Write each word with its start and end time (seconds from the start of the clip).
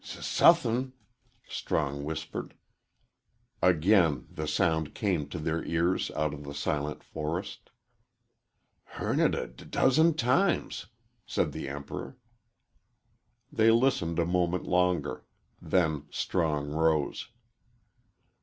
"S 0.03 0.25
suthin'," 0.25 0.93
Strong 1.47 2.03
whispered. 2.03 2.55
Again 3.61 4.25
the 4.31 4.47
sound 4.47 4.95
came 4.95 5.29
to 5.29 5.37
their 5.37 5.63
ears 5.63 6.09
out 6.15 6.33
of 6.33 6.43
the 6.43 6.55
silent 6.55 7.03
forest. 7.03 7.69
"Hearn 8.97 9.19
it 9.19 9.57
d 9.57 9.63
dozen 9.65 10.15
times," 10.15 10.87
said 11.27 11.51
the 11.51 11.69
Emperor. 11.69 12.17
They 13.53 13.69
listened 13.69 14.17
a 14.17 14.25
moment 14.25 14.63
longer. 14.65 15.23
Then 15.61 16.07
Strong 16.09 16.71
rose. 16.71 17.27